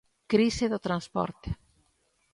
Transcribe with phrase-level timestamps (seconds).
[0.31, 1.49] Crise do transporte.